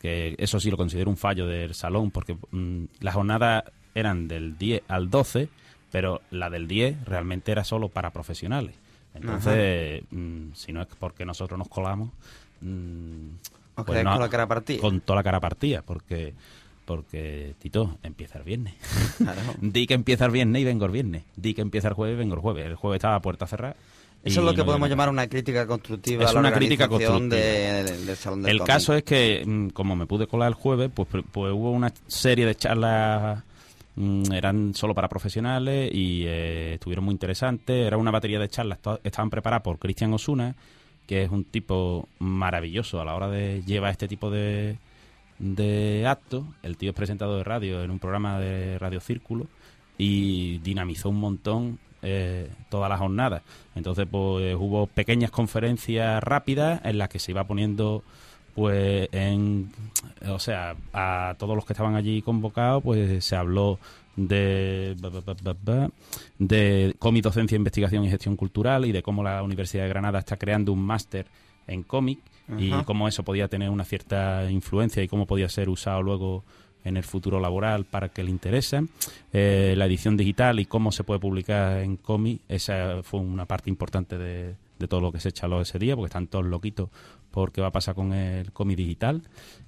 [0.00, 3.64] que eso sí lo considero un fallo del salón, porque mm, las jornadas
[3.94, 5.48] eran del 10 al 12,
[5.90, 8.74] pero la del 10 realmente era solo para profesionales.
[9.14, 12.10] Entonces, mm, si no es porque nosotros nos colamos,
[12.60, 13.28] mm,
[13.84, 14.80] pues con la cara partida.
[14.80, 16.34] Con toda la cara partida, porque
[16.84, 18.74] porque Tito empieza el viernes.
[19.60, 21.24] Di que empieza el viernes y vengo el viernes.
[21.34, 22.66] Di que empieza el jueves y vengo el jueves.
[22.66, 23.74] El juepues estaba a puerta cerrada
[24.24, 26.24] eso es lo que podemos llamar una crítica constructiva.
[26.24, 27.28] Es una crítica constructiva.
[27.34, 31.08] del Salón del El caso es que, mm, como me pude colar el jueves, pues,
[31.08, 33.42] pues hubo una serie de charlas,
[33.96, 37.86] mm, eran solo para profesionales y eh, estuvieron muy interesantes.
[37.86, 40.54] Era una batería de charlas, estaban preparadas por Cristian Osuna,
[41.06, 44.78] que es un tipo maravilloso a la hora de llevar este tipo de,
[45.38, 46.44] de actos.
[46.62, 49.48] El tío es presentador de radio en un programa de Radio Círculo
[49.98, 53.42] y dinamizó un montón eh, toda la jornada.
[53.74, 58.02] Entonces, pues hubo pequeñas conferencias rápidas en las que se iba poniendo
[58.54, 59.72] pues en
[60.28, 63.80] o sea a todos los que estaban allí convocados pues se habló
[64.16, 64.94] de
[66.38, 70.36] de cómic docencia investigación y gestión cultural y de cómo la Universidad de Granada está
[70.36, 71.26] creando un máster
[71.66, 72.20] en cómic
[72.58, 76.44] y cómo eso podía tener una cierta influencia y cómo podía ser usado luego
[76.84, 78.84] en el futuro laboral para que le interese.
[79.32, 83.70] Eh, la edición digital y cómo se puede publicar en cómic, esa fue una parte
[83.70, 84.54] importante de,
[84.88, 86.90] todo lo que se echó ese día, porque están todos loquitos
[87.30, 89.22] por qué va a pasar con el cómic digital.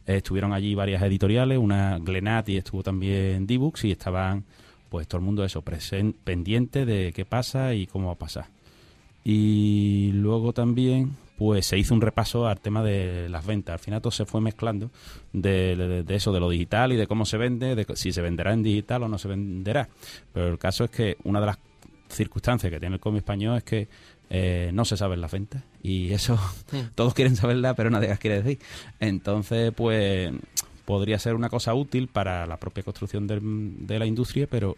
[0.06, 4.44] Eh, estuvieron allí varias editoriales, una Glenat y estuvo también D-Books y estaban
[4.90, 8.46] pues todo el mundo eso, pendiente de qué pasa y cómo va a pasar.
[9.24, 13.74] Y luego también pues se hizo un repaso al tema de las ventas.
[13.74, 14.90] Al final todo se fue mezclando
[15.32, 18.62] de, eso, de lo digital y de cómo se vende, de si se venderá en
[18.62, 19.88] digital o no se venderá.
[20.32, 21.58] Pero el caso es que una de las
[22.08, 23.88] circunstancias que tiene el cómic español es que
[24.30, 26.38] eh, no se saben las ventas y eso
[26.94, 28.60] todos quieren saberla pero nadie las quiere decir
[29.00, 30.32] entonces pues
[30.84, 34.76] podría ser una cosa útil para la propia construcción de la industria pero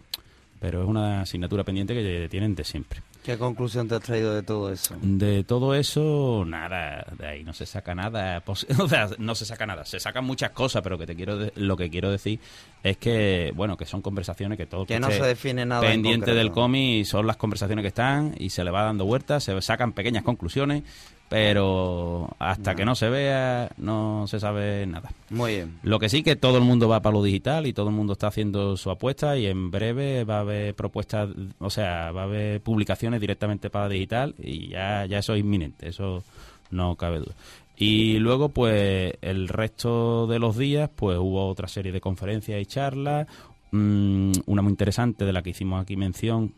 [0.61, 3.01] pero es una asignatura pendiente que tienen de siempre.
[3.29, 4.97] ¿Qué conclusión te has traído de todo eso?
[5.03, 9.67] De todo eso, nada, de ahí no se saca nada, o sea, no se saca
[9.67, 12.41] nada, se sacan muchas cosas, pero que te quiero lo que quiero decir
[12.83, 16.51] es que, bueno, que son conversaciones que todo que, no se define nada pendiente del
[16.53, 20.23] cómic son las conversaciones que están y se le va dando vueltas, se sacan pequeñas
[20.23, 20.85] conclusiones
[21.29, 25.11] pero hasta que no se vea no se sabe nada.
[25.31, 25.79] Muy bien.
[25.83, 28.15] Lo que sí que todo el mundo va para lo digital y todo el mundo
[28.15, 32.25] está haciendo su apuesta y en breve va a haber propuestas, o sea, va a
[32.25, 36.23] haber publicaciones directamente para digital y ya, ya eso es inminente, eso
[36.71, 37.35] no cabe duda.
[37.81, 42.67] Y luego, pues, el resto de los días, pues hubo otra serie de conferencias y
[42.67, 43.29] charlas,
[43.71, 46.53] mm, una muy interesante de la que hicimos aquí mención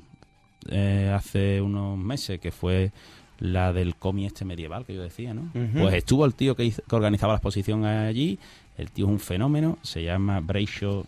[0.68, 2.92] eh, hace unos meses, que fue
[3.40, 5.50] la del cómic este medieval que yo decía, ¿no?
[5.74, 8.38] Pues estuvo el tío que, organizaba la exposición allí,
[8.76, 11.04] el tío es un fenómeno, se llama Brayshaw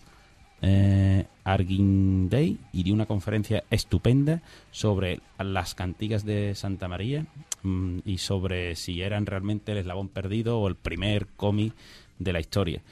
[0.62, 7.26] eh, Day y dio una conferencia estupenda sobre las cantigas de Santa María
[7.62, 11.74] mm, y sobre si eran realmente el eslabón perdido o el primer cómic
[12.18, 12.82] de la historia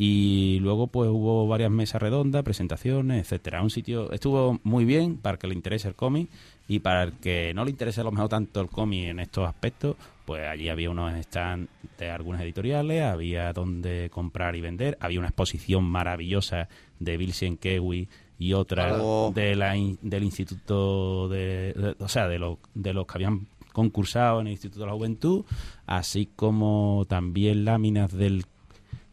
[0.00, 3.62] y luego pues hubo varias mesas redondas, presentaciones, etcétera.
[3.62, 6.30] Un sitio estuvo muy bien para que le interese el cómic
[6.68, 9.48] y para el que no le interese a lo mejor tanto el cómic en estos
[9.48, 9.96] aspectos,
[10.26, 15.28] pues allí había unos stands de algunas editoriales, había donde comprar y vender, había una
[15.28, 16.68] exposición maravillosa
[17.00, 18.08] de Bill Kewi
[18.38, 18.96] y otra
[19.32, 24.52] de la, del instituto de, o sea, de, de los que habían concursado en el
[24.54, 25.44] Instituto de la Juventud,
[25.86, 28.44] así como también láminas del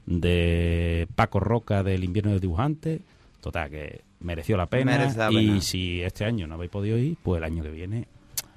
[0.05, 3.01] de Paco Roca del Invierno de Dibujantes.
[3.41, 5.13] Total, que mereció la pena.
[5.31, 8.07] y si este año no habéis podido ir, pues el año que viene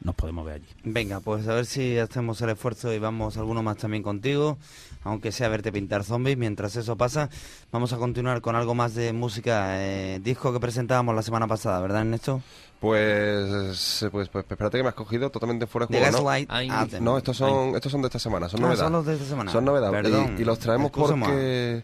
[0.00, 0.66] nos podemos ver allí.
[0.84, 4.58] Venga, pues a ver si hacemos el esfuerzo y vamos alguno más también contigo,
[5.02, 6.38] aunque sea verte pintar zombies.
[6.38, 7.28] Mientras eso pasa,
[7.72, 11.80] vamos a continuar con algo más de música, eh, disco que presentábamos la semana pasada,
[11.80, 12.40] ¿verdad, Ernesto?
[12.80, 16.22] Pues, pues, pues espérate que me has cogido totalmente fuera de juego.
[16.22, 17.00] ¿no?
[17.00, 18.84] no, estos son, estos son de esta semana, son ah, novedades.
[18.84, 19.50] Son los de esta semana.
[19.50, 20.38] Son novedades.
[20.38, 21.82] Y, y, los traemos porque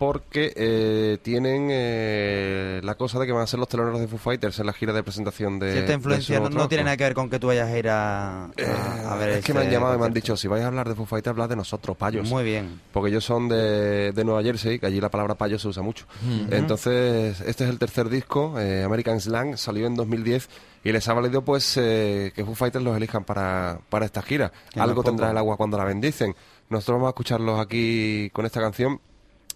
[0.00, 4.16] porque eh, tienen eh, la cosa de que van a ser los teloneros de Foo
[4.16, 5.74] Fighters en la gira de presentación de.
[5.74, 8.46] Si esta influencia no, tiene nada que ver con que tú vayas a ir a,
[8.46, 9.28] a, eh, ver.
[9.28, 11.04] Es que me han llamado y me han dicho: si vais a hablar de Foo
[11.04, 12.30] Fighters, habla de nosotros, payos.
[12.30, 12.80] Muy bien.
[12.94, 16.06] Porque ellos son de, de Nueva Jersey, que allí la palabra payo se usa mucho.
[16.50, 20.48] Entonces, este es el tercer disco, American Slang, salió en 2010
[20.82, 24.50] y les ha valido pues que Foo Fighters los elijan para, para esta gira.
[24.76, 26.34] Algo tendrá el agua cuando la bendicen.
[26.70, 28.98] Nosotros vamos a escucharlos aquí con esta canción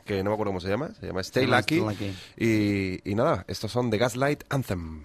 [0.05, 1.83] que no me acuerdo cómo se llama, se llama Stay, Lucky.
[2.37, 5.05] Y, y nada, estos son The Gaslight Anthem.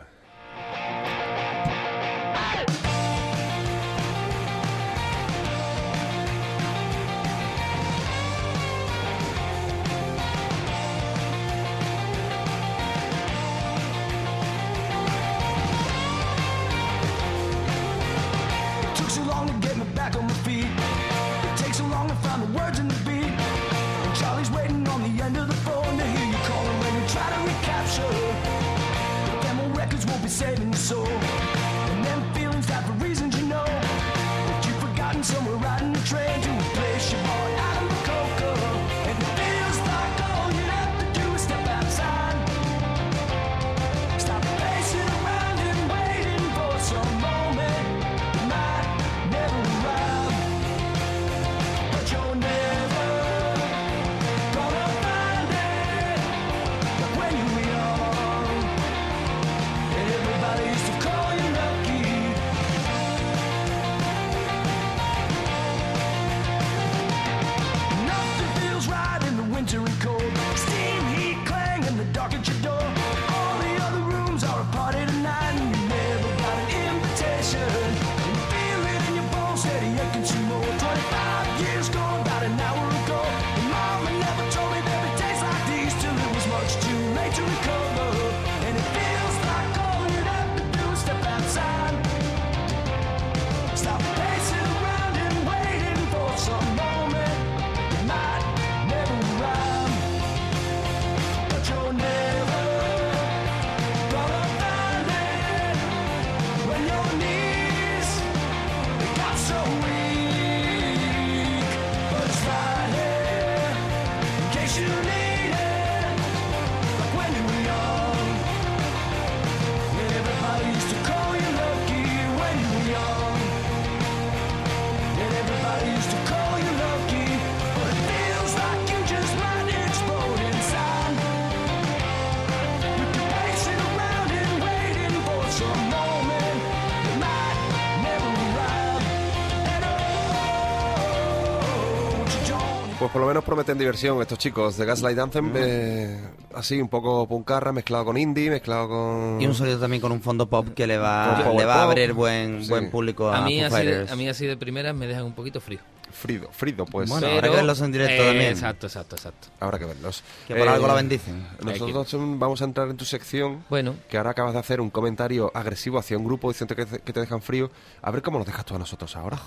[143.19, 145.57] Por lo menos prometen diversión estos chicos de Gaslight Anthem, mm.
[145.57, 146.21] eh,
[146.55, 149.41] así un poco puncarra, mezclado con indie, mezclado con...
[149.41, 152.13] Y un sonido también con un fondo pop que le va, le va a abrir
[152.13, 155.25] buen, buen público a, a mí así de, A mí así de primeras me dejan
[155.25, 155.79] un poquito frío.
[156.13, 157.09] Frido, Frido, pues.
[157.09, 158.51] Bueno, habrá que verlos en directo también.
[158.51, 159.49] Exacto, exacto, exacto.
[159.59, 160.23] Habrá que verlos.
[160.47, 161.45] Que por algo la eh, bendicen.
[161.61, 163.65] Nosotros vamos a entrar en tu sección.
[163.69, 163.95] Bueno.
[164.09, 167.11] Que ahora acabas de hacer un comentario agresivo hacia un grupo diciendo que te, que
[167.11, 167.69] te dejan frío.
[168.01, 169.39] A ver cómo nos dejas tú a nosotros ahora.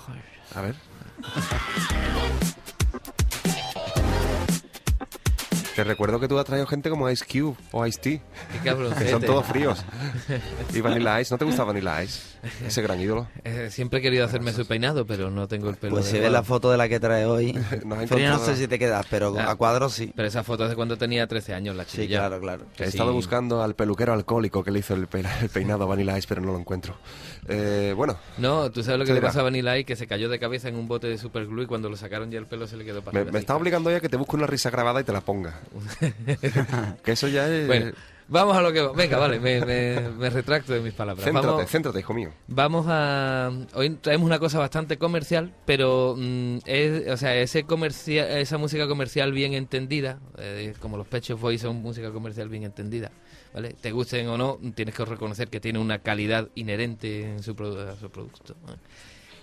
[0.55, 0.75] A ver.
[5.75, 8.21] Te recuerdo que tú has traído gente como Ice Cube o Ice T.
[8.63, 9.83] que son todos fríos.
[10.73, 11.33] y Vanilla Ice.
[11.33, 12.21] ¿No te gusta Vanilla Ice?
[12.65, 13.27] Ese gran ídolo.
[13.43, 15.95] Eh, siempre he querido hacerme su peinado, pero no tengo el pelo.
[15.95, 17.53] Pues si ves la foto de la que trae hoy.
[17.85, 20.11] no sé si te quedas, pero a cuadros sí.
[20.15, 22.03] Pero esa foto es de cuando tenía 13 años, la chica.
[22.03, 22.65] Sí, claro, claro.
[22.77, 26.41] He estado buscando al peluquero alcohólico que le hizo el, peinado a Vanilla Ice, pero
[26.41, 26.95] no lo encuentro.
[27.47, 28.17] Eh, bueno.
[28.37, 30.69] No, tú sabes lo que le pasa a Vanilla Ice, que se cayó de cabeza
[30.69, 33.01] en un bote de superglue y cuando lo sacaron ya el pelo se le quedó
[33.01, 35.21] para Me, me está obligando ya que te busque una risa grabada y te la
[35.21, 35.59] ponga.
[37.03, 37.67] que eso ya es...
[37.67, 37.91] Bueno,
[38.33, 38.81] vamos a lo que...
[38.95, 41.23] Venga, vale, me, retracto de mis palabras.
[41.23, 42.31] Céntrate, vamos, céntrate, hijo mío.
[42.47, 43.51] Vamos a...
[43.75, 48.87] Hoy traemos una cosa bastante comercial, pero mm, es, o sea, ese comercial, esa música
[48.87, 53.11] comercial bien entendida, eh, como los Pechos Boys son música comercial bien entendida,
[53.53, 53.75] ¿vale?
[53.79, 58.09] Te gusten o no, tienes que reconocer que tiene una calidad inherente en su, su
[58.09, 58.55] producto.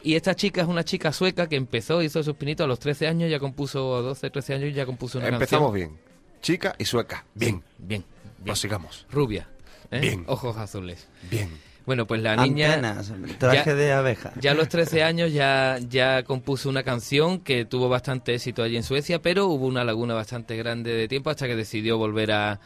[0.02, 3.06] Y esta chica es una chica sueca que empezó, hizo sus pinitos a los 13
[3.06, 5.98] años, ya compuso, a 12, 13 años, ya compuso una Empezamos bien.
[6.40, 7.24] Chica y sueca.
[7.34, 7.62] Bien.
[7.78, 8.04] bien.
[8.40, 8.56] Bien.
[8.56, 9.06] sigamos.
[9.10, 9.48] Rubia.
[9.90, 10.00] ¿eh?
[10.00, 10.24] Bien.
[10.26, 11.08] Ojos azules.
[11.30, 11.50] Bien.
[11.86, 13.00] Bueno, pues la niña...
[13.38, 14.32] traje de abeja.
[14.40, 18.76] Ya a los 13 años ya, ya compuso una canción que tuvo bastante éxito allí
[18.76, 22.60] en Suecia, pero hubo una laguna bastante grande de tiempo hasta que decidió volver a,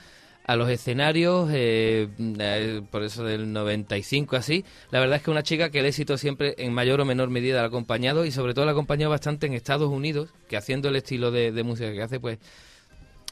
[0.44, 4.64] a los escenarios, eh, eh, por eso del 95 así.
[4.90, 7.58] La verdad es que una chica que el éxito siempre en mayor o menor medida
[7.58, 10.88] la ha acompañado y sobre todo la ha acompañado bastante en Estados Unidos, que haciendo
[10.90, 12.38] el estilo de, de música que hace, pues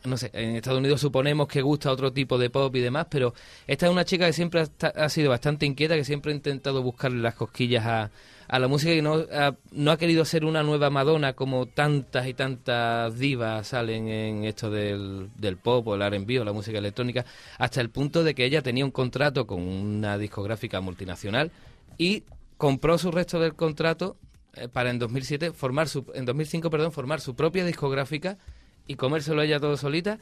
[0.05, 3.35] no sé, en Estados Unidos suponemos que gusta otro tipo de pop y demás, pero
[3.67, 7.21] esta es una chica que siempre ha, sido bastante inquieta, que siempre ha intentado buscarle
[7.21, 8.11] las cosquillas a,
[8.49, 12.27] a la música y no ha, no ha querido ser una nueva Madonna como tantas
[12.27, 16.79] y tantas divas salen en esto del, del pop o el R&B o la música
[16.79, 17.25] electrónica,
[17.59, 21.53] hasta el punto de que ella tenía un contrato con una discográfica multinacional
[21.97, 22.25] y
[22.57, 24.17] compró su resto del contrato
[24.55, 28.39] eh, para en 2007 formar su, en 2005 perdón formar su propia discográfica
[28.87, 30.19] y comérselo ella todo solita,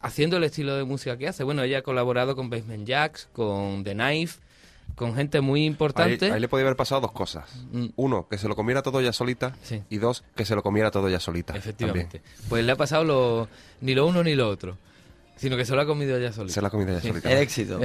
[0.00, 1.44] haciendo el estilo de música que hace.
[1.44, 4.40] Bueno, ella ha colaborado con Basement Jacks, con The Knife,
[4.94, 6.30] con gente muy importante.
[6.30, 7.48] Ahí, le podía haber pasado dos cosas.
[7.72, 7.86] Mm.
[7.96, 9.56] Uno, que se lo comiera todo ella solita.
[9.88, 11.56] Y dos, que se lo comiera todo ella solita.
[11.56, 12.20] Efectivamente.
[12.48, 13.48] Pues le ha pasado lo,
[13.80, 14.76] ni lo uno ni lo otro.
[15.36, 16.54] Sino que se lo ha comido ella solita.
[16.54, 17.32] Se lo ha comido ella solita.
[17.32, 17.80] El éxito.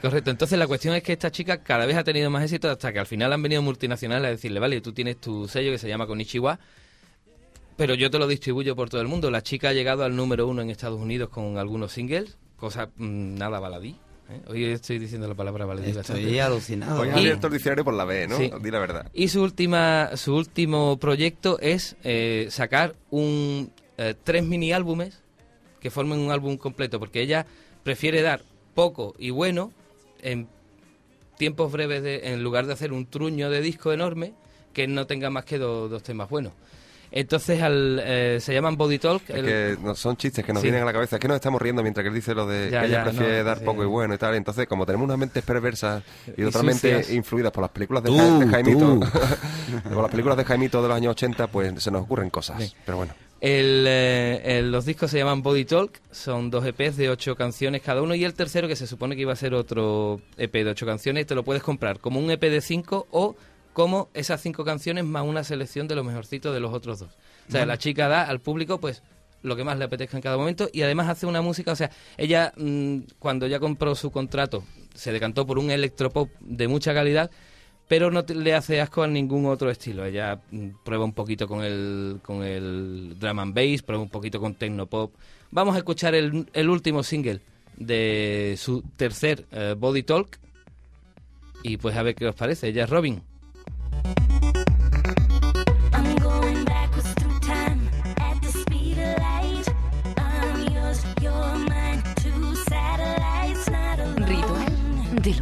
[0.00, 0.30] correcto.
[0.30, 3.00] Entonces la cuestión es que esta chica cada vez ha tenido más éxito hasta que
[3.00, 6.06] al final han venido multinacionales a decirle, vale, tú tienes tu sello que se llama
[6.06, 6.58] Konichiwa
[7.76, 9.30] pero yo te lo distribuyo por todo el mundo.
[9.30, 13.34] La chica ha llegado al número uno en Estados Unidos con algunos singles, cosa mm,
[13.34, 13.96] nada baladí.
[14.30, 14.40] ¿eh?
[14.48, 15.90] Hoy estoy diciendo la palabra baladí.
[15.90, 17.00] Estoy alucinado.
[17.00, 18.38] Hoy ha abierto el diccionario por la B, ¿no?
[18.38, 19.10] Di la verdad.
[19.12, 25.22] Y su, última, su último proyecto es eh, sacar un eh, tres mini álbumes
[25.80, 27.46] que formen un álbum completo, porque ella
[27.82, 28.42] prefiere dar
[28.74, 29.72] poco y bueno
[30.22, 30.48] en
[31.36, 34.32] tiempos breves de, en lugar de hacer un truño de disco enorme
[34.72, 36.52] que no tenga más que dos temas buenos.
[37.14, 39.22] Entonces al, eh, se llaman Body Talk.
[39.24, 41.16] que son chistes que nos vienen a la cabeza.
[41.16, 43.62] Es que nos estamos riendo mientras que él dice lo de que ella prefiere dar
[43.62, 44.34] poco y bueno y tal.
[44.34, 46.02] Entonces, como tenemos unas mentes perversas
[46.36, 48.10] y, totalmente influidas por las películas de,
[48.50, 49.00] Jaimito,
[49.84, 52.74] por las películas de Jaimito de los años 80, pues se nos ocurren cosas.
[52.86, 53.12] Pero bueno.
[53.44, 58.14] Eh, los discos se llaman Body Talk, son dos EPs de ocho canciones cada uno
[58.14, 61.26] y el tercero que se supone que iba a ser otro EP de ocho canciones
[61.26, 63.34] te lo puedes comprar como un EP de cinco o
[63.72, 67.10] como esas cinco canciones más una selección de lo mejorcito de los otros dos.
[67.48, 69.02] O sea, la chica da al público, pues,
[69.42, 71.90] lo que más le apetezca en cada momento y además hace una música, o sea,
[72.16, 74.64] ella mm, cuando ya compró su contrato
[74.94, 77.30] se decantó por un electropop de mucha calidad,
[77.88, 80.04] pero no le hace asco a ningún otro estilo.
[80.04, 84.40] Ella mm, prueba un poquito con el, con el drum and bass, prueba un poquito
[84.40, 85.12] con technopop.
[85.50, 87.40] Vamos a escuchar el, el último single
[87.76, 90.38] de su tercer eh, Body Talk
[91.62, 92.68] y pues a ver qué os parece.
[92.68, 93.22] Ella es Robin.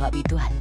[0.00, 0.59] De lo habitual.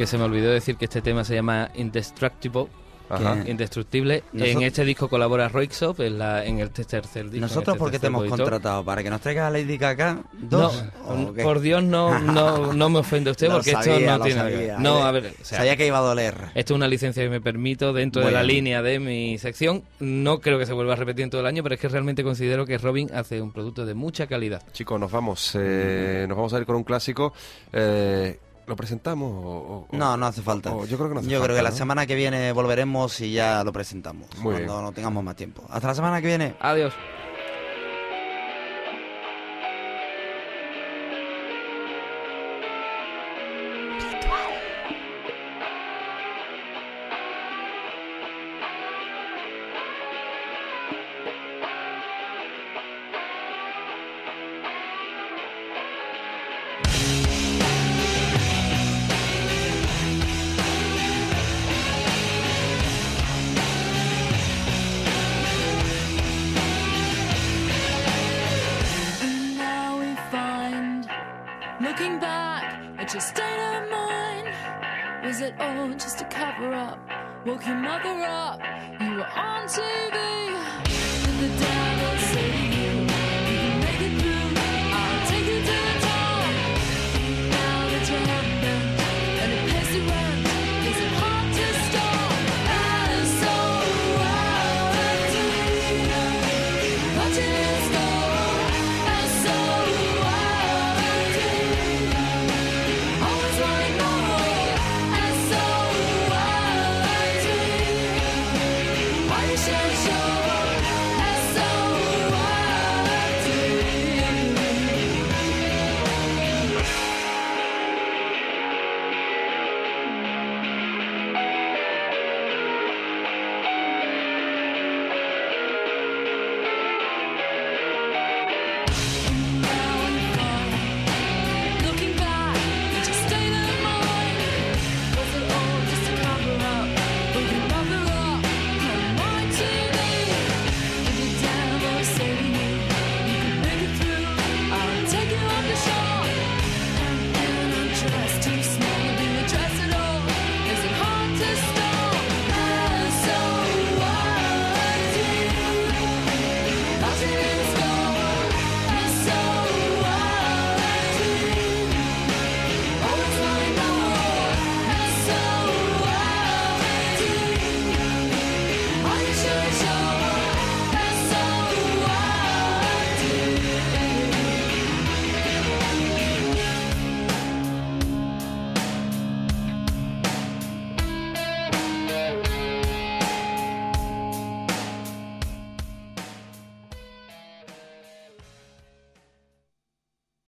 [0.00, 2.68] Que se me olvidó decir que este tema se llama Indestructible
[3.46, 4.22] Indestructible.
[4.32, 7.40] En este disco colabora Roixop en, la, en el tercer disco.
[7.40, 8.84] ¿Nosotros este por qué te hemos contratado?
[8.84, 10.84] ¿Para que nos traigas a Lady Gaga dos?
[11.06, 14.74] No, por Dios no, no, no me ofende usted porque esto no tiene...
[14.78, 15.34] No, a ver...
[15.42, 16.34] sabía que iba a doler.
[16.54, 19.82] Esto es una licencia que me permito dentro de la línea de mi sección.
[19.98, 22.22] No creo que se vuelva a repetir en todo el año, pero es que realmente
[22.22, 24.62] considero que Robin hace un producto de mucha calidad.
[24.72, 25.52] Chicos, nos vamos.
[25.54, 27.32] Eh, nos vamos a ir con un clásico.
[27.72, 29.32] Eh, ¿Lo presentamos?
[29.32, 30.70] O, no, no hace falta.
[30.70, 34.28] yo creo que, yo creo que la semana que viene volveremos y ya lo presentamos.
[34.42, 35.64] cuando no tengamos más tiempo.
[35.68, 36.54] Hasta la semana que viene.
[36.60, 36.94] Adiós.